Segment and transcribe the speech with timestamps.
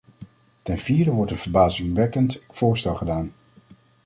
[0.61, 3.33] Ten vierde wordt een verbazingwekkend voorstel gedaan.